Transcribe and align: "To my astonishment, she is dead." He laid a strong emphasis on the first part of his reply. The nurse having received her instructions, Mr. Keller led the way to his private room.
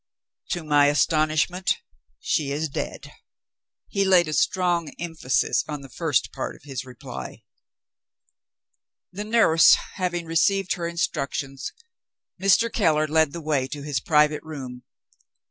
"To 0.49 0.63
my 0.63 0.87
astonishment, 0.87 1.77
she 2.19 2.49
is 2.51 2.69
dead." 2.69 3.11
He 3.87 4.03
laid 4.03 4.27
a 4.27 4.33
strong 4.33 4.89
emphasis 4.97 5.63
on 5.67 5.81
the 5.81 5.91
first 5.91 6.31
part 6.31 6.55
of 6.55 6.63
his 6.63 6.83
reply. 6.83 7.43
The 9.11 9.25
nurse 9.25 9.75
having 9.97 10.25
received 10.25 10.73
her 10.73 10.87
instructions, 10.87 11.71
Mr. 12.41 12.73
Keller 12.73 13.07
led 13.07 13.31
the 13.31 13.41
way 13.43 13.67
to 13.67 13.83
his 13.83 13.99
private 13.99 14.41
room. 14.41 14.85